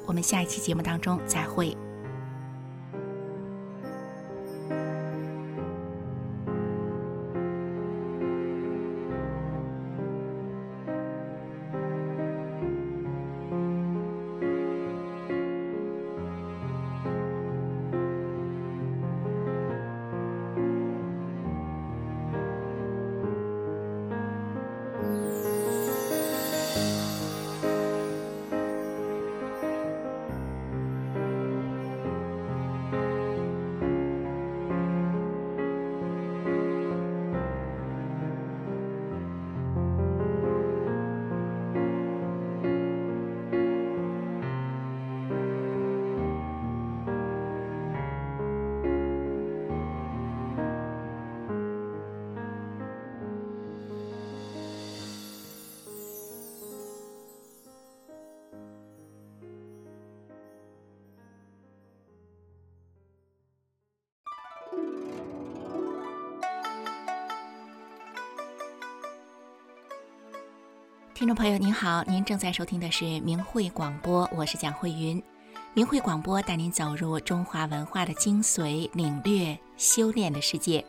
[0.06, 1.76] 我们下一期节目当中再会。
[71.28, 75.22] 众朋友您好，您正在收听的是明慧广播，我是蒋慧云。
[75.74, 80.82] 明慧广播带您走入中华文化的精髓，领略修炼的世界。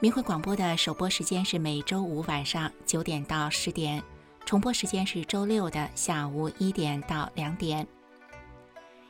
[0.00, 4.02] 明慧广播的首播时间是每周五晚上九点到十点，
[4.44, 7.86] 重播时间是周六的下午一点到两点。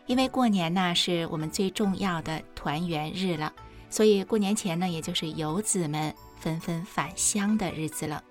[0.05, 3.51] 因为过年呢是我们最重要的团圆日了，
[3.89, 8.23] 所以过年前呢，也就是游子们纷纷返乡的日子了。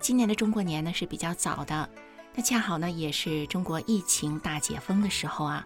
[0.00, 1.88] 今年的中国年呢是比较早的，
[2.34, 5.64] 那恰好呢也是中国疫情大解封的时候啊，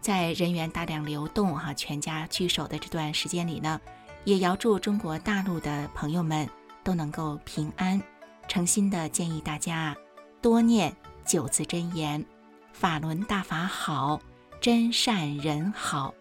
[0.00, 3.80] 在人员大量流动哈、全家聚首的这段时间里呢，
[4.24, 6.48] 也遥祝中国大陆的朋友们
[6.82, 8.02] 都能够平安。
[8.48, 9.96] 诚心的建议大家
[10.40, 10.94] 多念
[11.24, 12.24] 九字真言：
[12.72, 14.20] 法轮大法好，
[14.60, 16.12] 真善人好。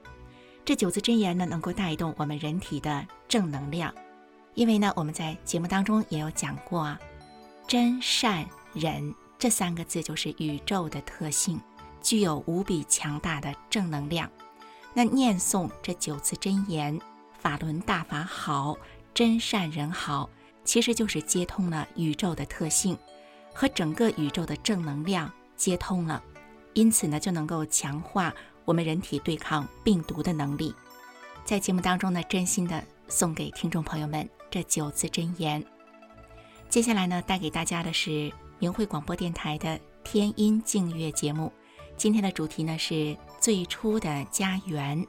[0.64, 3.94] 这九字真言呢，能够带动我们人体的正能量，
[4.54, 7.00] 因为呢我们在节目当中也有讲过啊。
[7.68, 11.60] 真善人这三个字就是宇宙的特性，
[12.02, 14.30] 具有无比强大的正能量。
[14.94, 17.00] 那念诵这九字真言，
[17.40, 18.78] 法轮大法好，
[19.14, 20.30] 真善人好，
[20.64, 22.96] 其实就是接通了宇宙的特性，
[23.52, 26.22] 和整个宇宙的正能量接通了，
[26.74, 28.32] 因此呢，就能够强化
[28.64, 30.74] 我们人体对抗病毒的能力。
[31.44, 35.66] 在节目当中呢，真心的送给听众朋友们这九字真言。
[36.76, 41.50] 接下来呢，带给大家的是明慧广播电台的天音净月节目。
[41.96, 45.08] 今天的主题呢是最初的家园。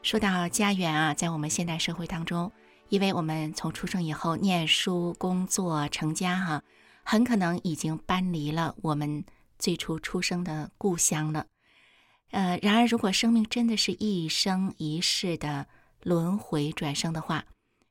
[0.00, 2.50] 说到家园啊，在我们现代社会当中，
[2.88, 6.62] 因为我们从出生以后念书、工作、成家哈，
[7.02, 9.22] 很可能已经搬离了我们
[9.58, 11.44] 最初出生的故乡了。
[12.30, 15.66] 呃，然而如果生命真的是一生一世的
[16.02, 17.44] 轮回转生的话，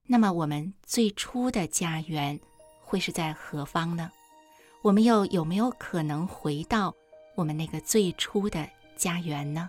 [0.07, 2.39] 那么我们最初的家园。
[2.93, 4.11] 会是在何方呢？
[4.83, 6.93] 我们又有没有可能回到
[7.33, 9.67] 我们那个最初的家园呢？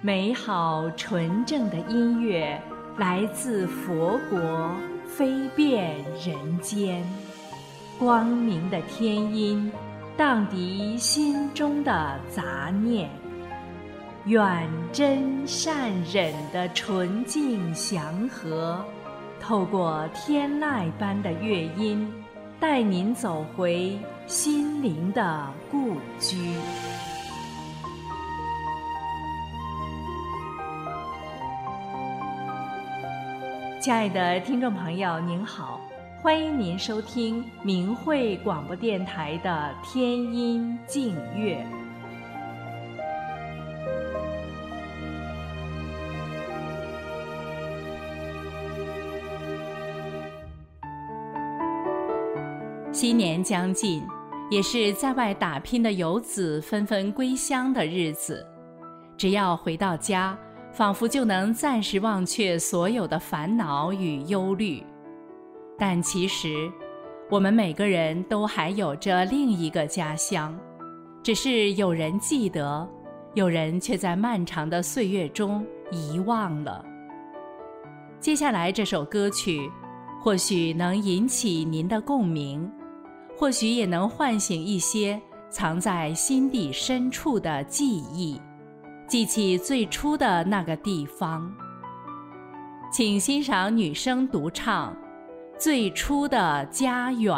[0.00, 2.62] 美好纯正的音乐
[2.96, 4.72] 来自佛国，
[5.04, 7.04] 飞遍人间，
[7.98, 9.72] 光明的天音。
[10.20, 13.08] 荡涤心中的杂念，
[14.26, 18.84] 愿真善忍的纯净祥和，
[19.40, 22.06] 透过天籁般的乐音，
[22.60, 26.54] 带您走回心灵的故居。
[33.80, 35.80] 亲爱的听众朋友，您好。
[36.22, 41.66] 欢迎您收听明慧广播电台的天音静月。
[52.92, 54.02] 新年将近，
[54.50, 58.46] 也是在外打拼的游子纷纷归乡的日子。
[59.16, 60.38] 只要回到家，
[60.70, 64.84] 仿佛就能暂时忘却所有的烦恼与忧虑。
[65.80, 66.70] 但其实，
[67.30, 70.54] 我们每个人都还有着另一个家乡，
[71.22, 72.86] 只是有人记得，
[73.32, 76.84] 有人却在漫长的岁月中遗忘了。
[78.20, 79.70] 接下来这首歌曲，
[80.20, 82.70] 或许能引起您的共鸣，
[83.34, 85.18] 或许也能唤醒一些
[85.48, 88.38] 藏在心底深处的记忆，
[89.06, 91.50] 记起最初的那个地方。
[92.92, 94.92] 请欣赏女声独唱
[95.60, 97.34] 《最初的家园》。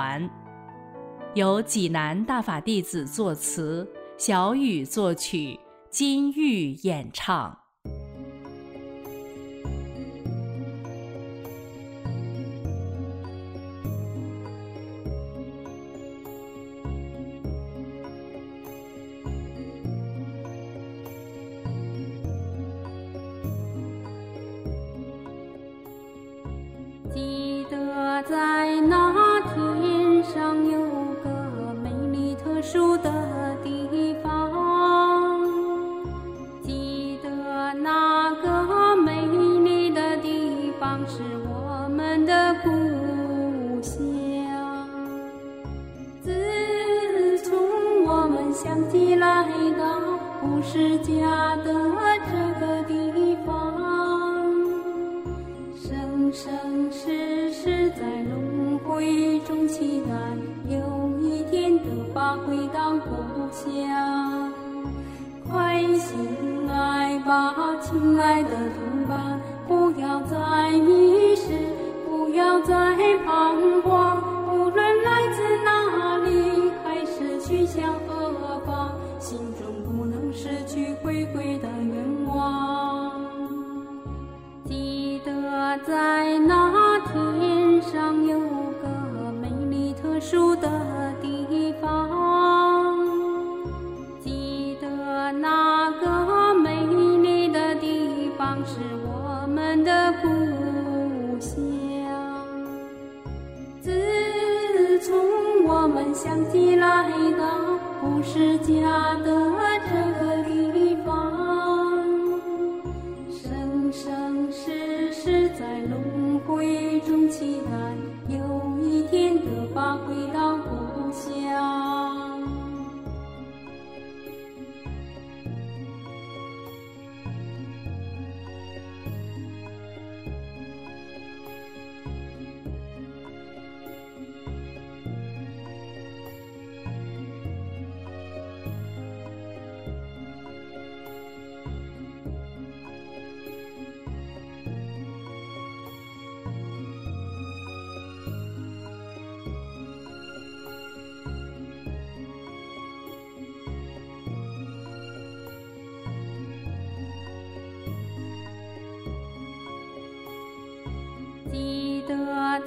[1.34, 3.84] 由济南大法弟子作词，
[4.16, 5.58] 小雨作曲，
[5.90, 7.61] 金玉演唱。
[28.32, 30.80] 在那天上有。
[31.22, 33.12] 个美丽特殊的
[33.62, 34.50] 地方，
[36.62, 42.70] 记得那个美丽的地方是我们的故
[43.82, 43.92] 乡。
[46.22, 49.44] 自从我们相继来
[49.78, 50.00] 到
[50.40, 51.51] 不是家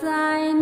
[0.02, 0.54] 在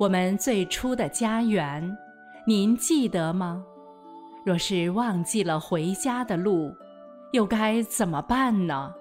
[0.00, 1.94] 我们最初的家园，
[2.46, 3.62] 您记得吗？
[4.46, 6.74] 若是忘记了回家的路，
[7.32, 8.94] 又该怎么办呢？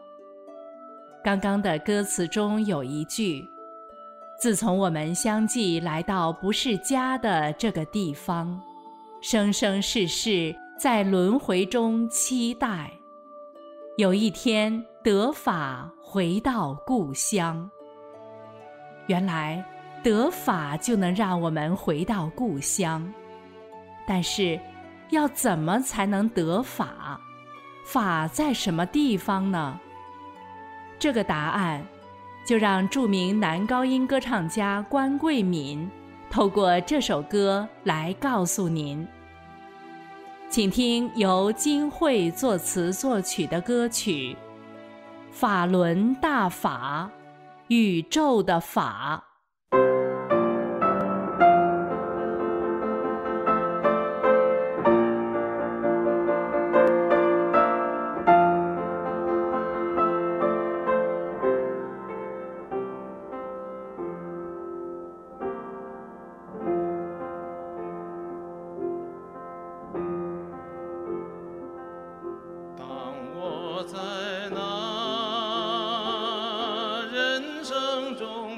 [1.23, 3.47] 刚刚的歌词中有一句
[4.37, 8.61] ：“自从我们相继来到不是家的这个地方，
[9.21, 12.91] 生生世世在轮回中期待，
[13.95, 17.71] 有一天得法回到故乡。”
[19.07, 19.65] 原来
[20.03, 23.13] 得法就能让我们回到故乡，
[24.07, 24.59] 但是
[25.09, 27.19] 要怎么才能得法？
[27.85, 29.79] 法在什么地方呢？
[30.99, 31.85] 这个答案，
[32.45, 35.89] 就让著名男高音歌唱家关桂敏
[36.29, 39.07] 透过这首歌来告诉您。
[40.49, 44.35] 请听由金慧作词作曲的歌曲
[45.31, 47.09] 《法轮大法》，
[47.67, 49.23] 宇宙的法。
[77.59, 78.48] 人生中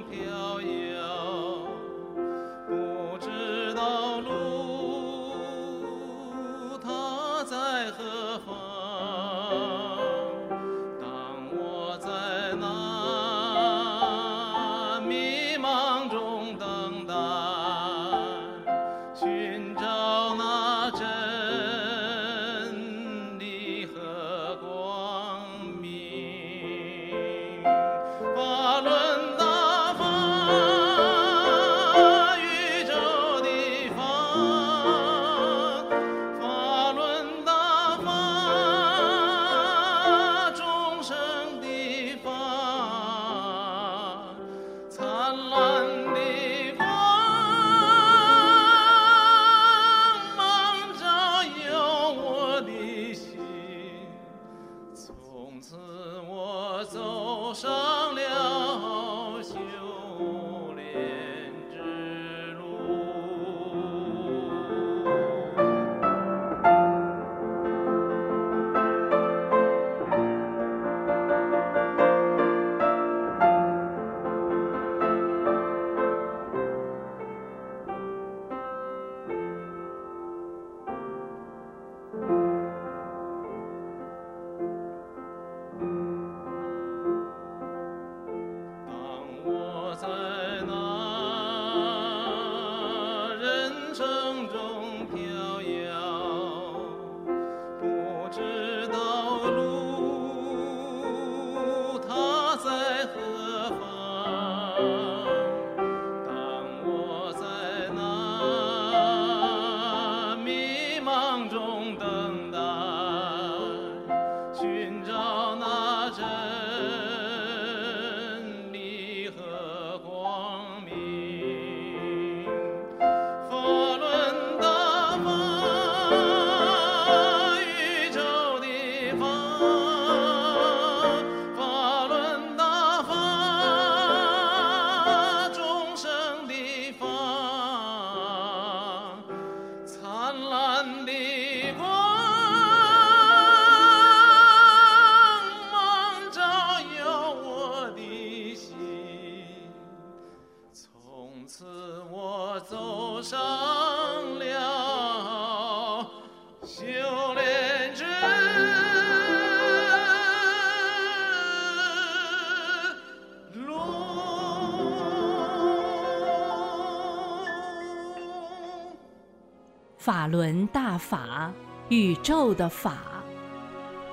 [170.03, 171.53] 法轮大法，
[171.89, 173.03] 宇宙的法。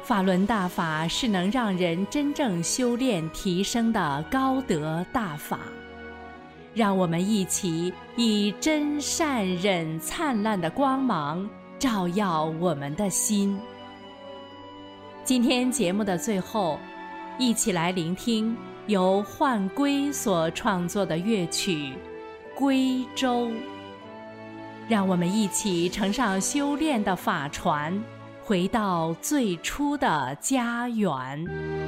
[0.03, 5.61] 法轮大法是能让人真正修炼提升的高德大法。
[6.75, 13.59] 让我们一起以真善忍灿烂的光芒照耀我们的心。
[15.25, 16.79] 今天节目的最后，
[17.39, 18.55] 一起来聆听
[18.89, 21.95] 由幻归所创作的乐曲
[22.55, 23.47] 《归舟》。
[24.89, 28.03] 让我们一起乘上修炼的法船，
[28.43, 31.88] 回到最初的家园。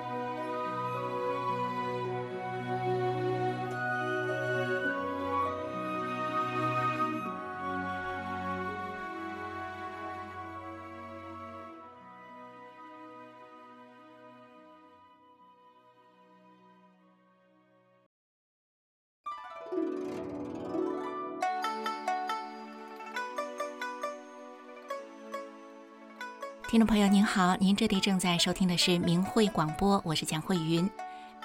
[26.81, 30.89] 众朋友您好，您这里正在收听的是明慧广播，我是蒋慧云。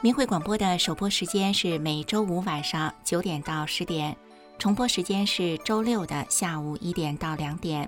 [0.01, 4.17] 明慧广播的首播时间是每周五晚上九点到十点，
[4.59, 7.87] 重播时间是周六的下午一点到两点。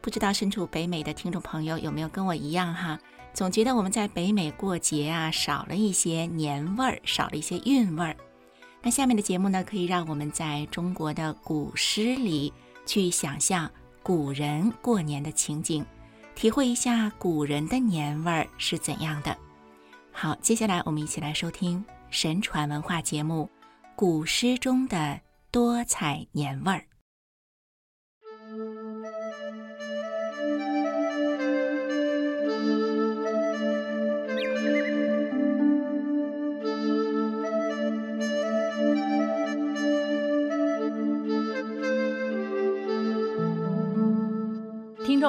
[0.00, 2.98] 不知道身处北美的听众朋友有没有跟我一样哈，
[3.34, 8.16] 总觉得我们在北美过节啊少了一些年味儿，少了一些韵味儿。
[8.80, 12.50] 那下面的节目呢，可以让我们在中国的古诗里
[12.86, 13.70] 去想象
[14.02, 15.84] 古人过年的情景。
[16.34, 19.36] 体会一下古人的年味儿是怎样的。
[20.10, 23.48] 好，接下来我们一起来收听神传文化节目
[23.94, 25.20] 《古诗中的
[25.50, 26.78] 多彩年味儿》。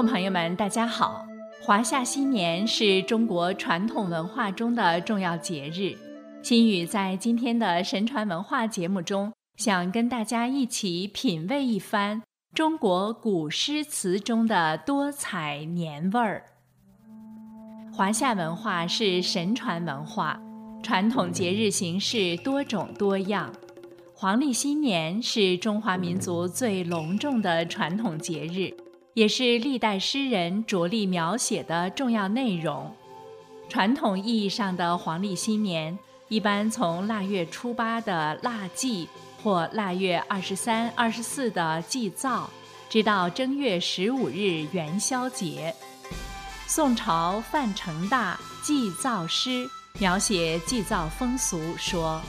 [0.04, 1.26] 朋友们，大家好！
[1.62, 5.96] 华夏新年是中国传统文化中的重要节日。
[6.42, 12.24] 心雨在今天的神传文化节目中，想跟大家一起品味一番
[12.56, 16.46] 中国古诗词中的多彩年味儿。
[17.94, 20.42] 华夏文化是神传文化，
[20.82, 23.54] 传统节日形式多种多样。
[24.16, 28.76] 黄历新年是中华民族最隆重的传统节日。
[29.14, 32.96] 也是历代诗人着力描写的重要内容。
[33.68, 35.98] 传统意义上的黄历新年，
[36.28, 39.08] 一般从腊月初八的腊祭
[39.42, 42.50] 或腊月二十三、二十四的祭灶，
[42.90, 45.74] 直到正月十五日元宵节。
[46.68, 49.66] 宋朝范成大《祭灶诗》
[50.00, 52.22] 描写祭灶风俗说：“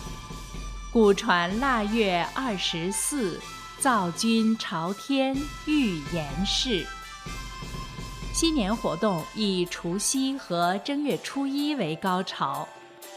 [0.92, 3.40] 古传腊月二十四。”
[3.82, 6.86] 灶君朝天欲言事。
[8.32, 12.68] 新年活动以除夕和正月初一为高潮，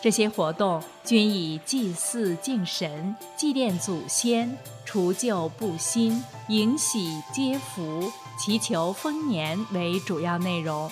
[0.02, 10.92] 这些活动均以祭祀敬神、祭奠祖先、除旧布新、迎喜接福、祈求丰年为主要内容。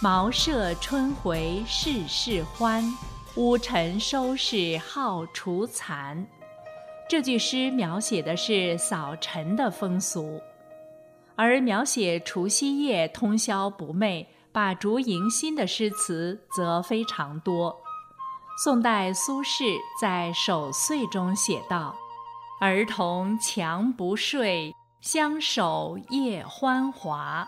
[0.00, 2.96] 茅舍春回事事欢，
[3.34, 6.24] 屋尘收拾好除残。
[7.10, 10.40] 这句诗描写的是扫尘的风俗，
[11.34, 17.76] 而描写除夕夜通宵不寐、把烛迎新的诗词则非常多。
[18.62, 21.96] 宋代苏轼在《守岁》中写道
[22.62, 27.44] ：“儿童强不睡，相守夜欢华。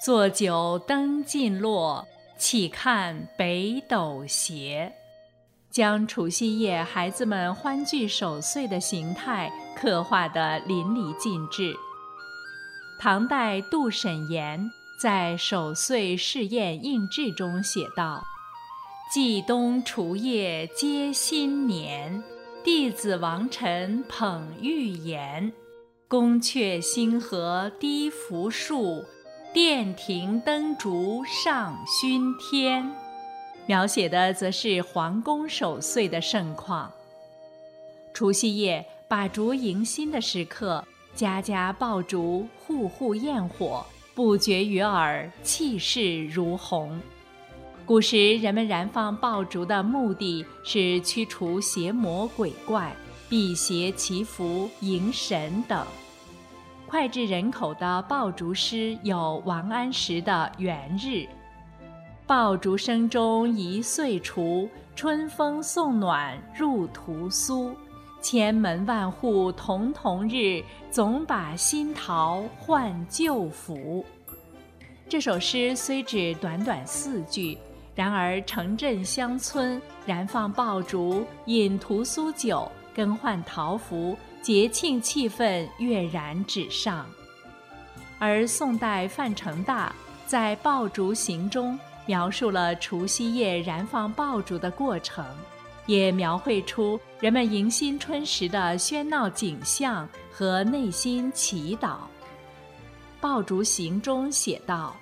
[0.00, 2.06] 坐酒灯尽落，
[2.38, 4.94] 岂看北斗斜。”
[5.72, 11.74] 将除夕夜孩子们欢聚守岁的形态刻画得淋漓尽致。
[13.00, 14.70] 唐代杜审言
[15.00, 18.22] 在《守岁试验应制》中写道
[19.10, 22.22] ：“祭冬除夜接新年，
[22.62, 25.52] 弟子王臣捧玉言，
[26.06, 29.02] 宫阙星河低拂树，
[29.52, 32.94] 殿庭灯烛上熏天。”
[33.66, 36.92] 描写的则是皇宫守岁的盛况。
[38.12, 40.84] 除夕夜把烛迎新的时刻，
[41.14, 43.84] 家家爆竹，户户焰火，
[44.14, 47.00] 不绝于耳，气势如虹。
[47.84, 52.94] 古时人们燃放爆竹的目的是驱除邪魔鬼怪、
[53.28, 55.86] 辟邪祈福、迎神等。
[56.88, 61.06] 脍炙人口的爆竹诗有王安石的《元日》。
[62.34, 64.66] 爆竹声中一岁除，
[64.96, 67.76] 春风送暖入屠苏。
[68.22, 74.02] 千门万户曈曈日，总把新桃换旧符。
[75.10, 77.58] 这首诗虽只短短四句，
[77.94, 87.04] 然而城镇乡村燃放爆竹、饮屠苏酒、更换桃符，节庆气氛跃然纸上。
[88.18, 89.94] 而宋代范成大
[90.26, 95.24] 在《爆竹行》中描述了除夕夜燃放爆竹的过程，
[95.86, 101.88] 也描绘出人们迎新春时的喧闹景象和内心祈祷。
[103.20, 104.96] 《爆竹行》中写道。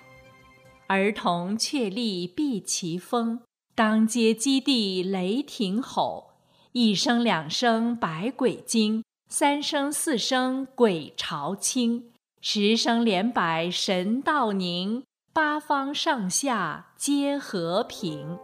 [0.87, 3.41] 儿童确立避其风，
[3.77, 6.33] 当街基地雷霆吼，
[6.73, 18.37] 一声两声百鬼惊，三声四声鬼潮清，十声连百神道宁，八方上下皆和平。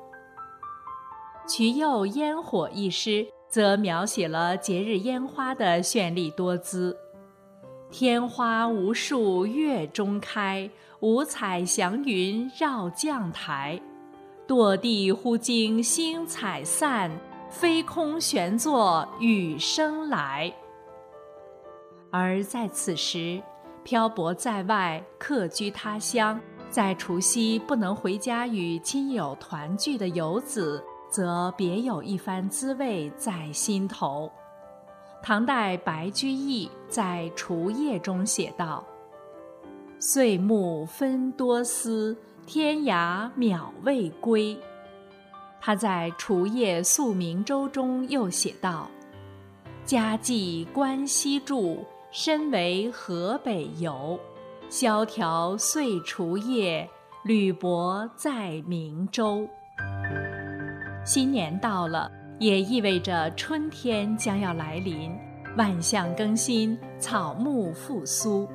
[1.45, 6.97] 瞿右烟火一诗则描写了节日烟花的绚丽多姿。
[7.91, 10.71] 天花无数月中开，
[11.01, 13.81] 五彩祥云绕绛台。
[14.47, 17.11] 堕地忽惊星彩散，
[17.51, 20.55] 飞空旋作雨声来。
[22.13, 23.43] 而在此时，
[23.83, 26.41] 漂泊在外、客居他乡，
[26.77, 34.31] 在除夕不能回家与亲友团聚的游子，则别有一番滋味在心头。
[35.23, 38.85] 唐代白居易在《除夜》中写道
[39.99, 42.15] ：“岁暮分多思，
[42.45, 44.55] 天涯渺未归。”
[45.59, 48.87] 他在《除夜宿明州》中又写道
[49.87, 54.21] ：“家寄关西住，身为河北游。
[54.69, 56.89] 萧条岁除夜，
[57.25, 59.49] 履薄在明州。”
[61.05, 62.11] 新年到了。
[62.39, 65.11] 也意味着春天将要来临，
[65.57, 68.47] 万象更新，草木复苏。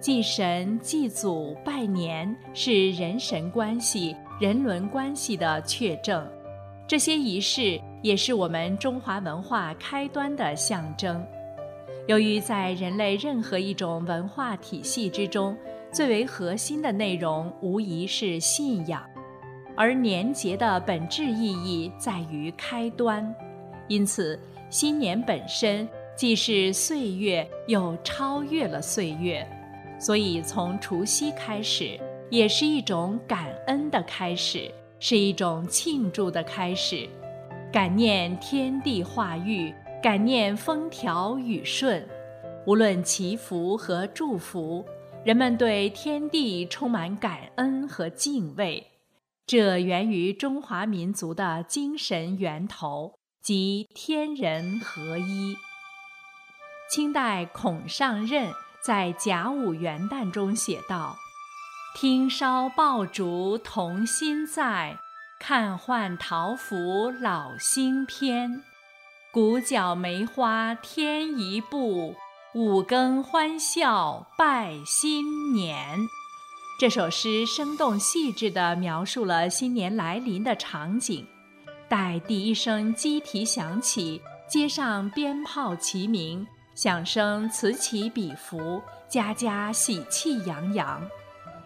[0.00, 6.28] 祭神、祭祖、拜年是人神关系、人伦关系的确证。
[6.86, 11.26] 这些仪式也是我们中华文化开端的象征。
[12.06, 15.56] 由于在人类任何一种文化体系之中，
[15.90, 19.02] 最为核心的内容无疑是信仰。
[19.76, 23.34] 而年节的本质意义在于开端，
[23.88, 24.38] 因此
[24.70, 29.46] 新年本身既是岁月，又超越了岁月，
[29.98, 31.98] 所以从除夕开始，
[32.30, 37.06] 也是一种感恩的开始，是一种庆祝的开始，
[37.72, 39.74] 感念天地化育，
[40.06, 42.08] 感念风调雨顺，
[42.64, 44.86] 无论祈福和祝福，
[45.24, 48.86] 人们对天地充满感恩和敬畏。
[49.48, 55.56] 这源于中华民族的精神源头，即天人合一。
[56.88, 58.52] 清代孔尚任
[58.84, 61.16] 在甲午元旦中写道
[61.98, 64.96] ：“听烧爆竹童心在，
[65.40, 68.62] 看换桃符老心偏。
[69.36, 72.14] 鼓角梅花添一步，
[72.54, 75.98] 五更欢笑拜新年。”
[76.80, 81.26] 这首诗生动细致地描述了新年来临的场景。
[81.86, 91.06] 待第一声鸡啼响起，街上鞭炮齐鸣，响声此起彼伏，家家喜气洋洋。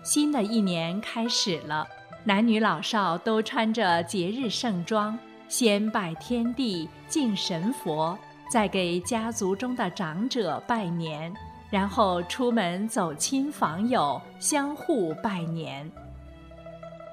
[0.03, 1.87] 新的一年开始了，
[2.25, 5.17] 男女老少都穿着节日盛装，
[5.51, 8.17] 先拜天地、敬神佛，
[8.49, 11.35] 再给家族中的长者拜年。
[11.69, 15.91] 然后出门走亲访友，相互拜年。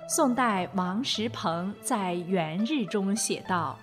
[0.08, 3.76] 宋代王石鹏在《元日》中写道：“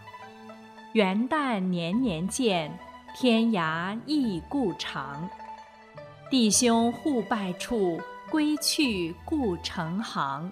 [0.95, 2.73] 元旦年年见，
[3.17, 5.29] 天涯亦故长。
[6.31, 8.01] 弟兄互拜处，
[8.31, 10.51] 归去故城行。”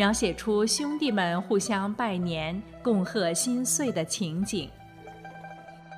[0.00, 4.66] 描写出兄弟们互相拜年、共贺新岁的情景。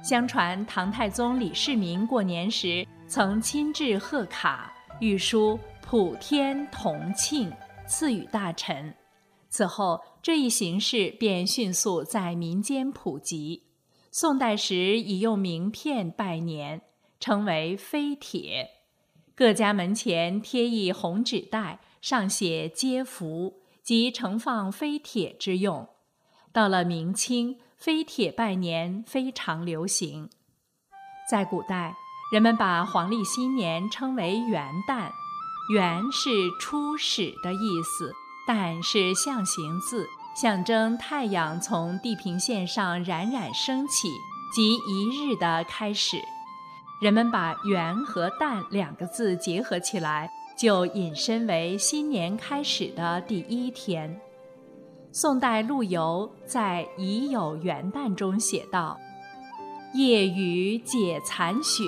[0.03, 2.85] 相传唐太宗李世民过年时。
[3.07, 7.53] 曾亲制贺卡，御书“普天同庆”，
[7.87, 8.93] 赐予大臣。
[9.49, 13.63] 此后，这一形式便迅速在民间普及。
[14.11, 16.81] 宋代时已用名片拜年，
[17.21, 18.69] 称为飞帖。
[19.37, 25.89] 各家门前贴一红纸袋，上写“接福”，即盛放飞铁之用。
[26.53, 30.31] 到了明清，飞铁拜年非常流行。
[31.31, 31.95] 在古代。
[32.33, 35.11] 人们把黄历新年称为元旦，
[35.71, 38.11] 元是初始的意思，
[38.49, 44.09] 旦是象形字，象征太阳从地平线上冉冉升起，
[44.51, 46.17] 即一日的开始。
[47.03, 54.21] 人们把元和旦两个字结合起来，就引申为新年开始的第一天。
[55.11, 58.99] 宋代陆游在《已有元旦》中写道
[59.95, 61.85] ：“夜雨解残雪，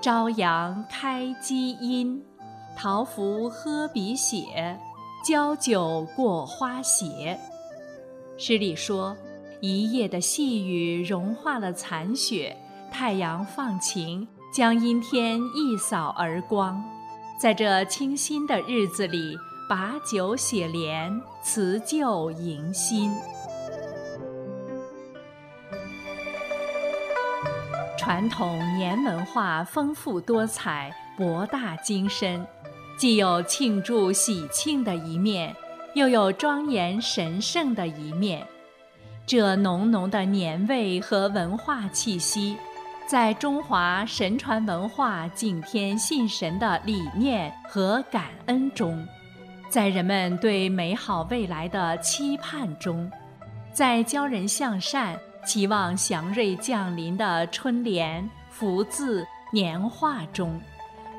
[0.00, 2.20] 朝阳开积阴。
[2.76, 4.78] 桃符喝鼻血，
[5.24, 7.38] 交酒过花斜。”
[8.38, 9.16] 诗里说，
[9.60, 12.56] 一夜的细雨融化了残雪，
[12.90, 16.82] 太阳放晴，将阴天一扫而光。
[17.40, 19.34] 在这清新的日子里，
[19.66, 23.10] 把酒写联，辞旧迎新。
[27.96, 32.46] 传统年文化丰富多彩、博大精深，
[32.98, 35.56] 既有庆祝喜庆的一面，
[35.94, 38.46] 又有庄严神圣的一面。
[39.24, 42.58] 这浓浓的年味和文化气息。
[43.10, 49.04] 在中华神传文化敬天信神的理念和感恩中，
[49.68, 53.10] 在人们对美好未来的期盼中，
[53.72, 60.60] 在教人向善、期望祥瑞降临的春联、福字、年画中，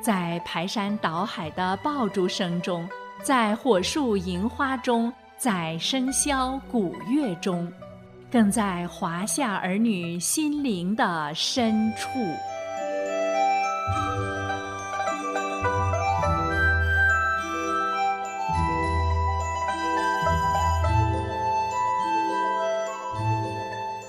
[0.00, 2.88] 在排山倒海的爆竹声中，
[3.22, 7.70] 在火树银花中，在笙箫鼓乐中。
[8.32, 12.08] 更在华夏儿女心灵的深处。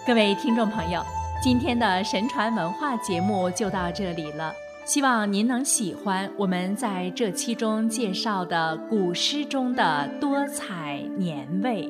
[0.08, 1.04] 各位听众朋友，
[1.42, 4.54] 今天的神传文化节目就到这里了，
[4.86, 11.90] 希望您能喜欢我们在这期中介绍的古诗中的多彩年味。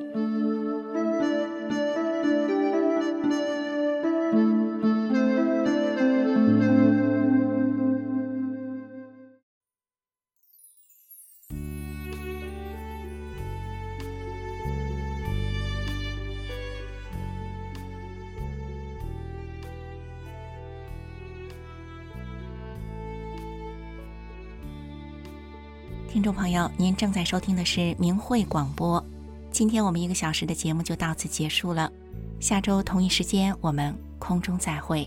[26.24, 29.04] 众朋友，您正在收听的是明慧广播。
[29.50, 31.92] 今天我们一个小时的节目就到此结束了，
[32.40, 35.06] 下周同一时间我们空中再会。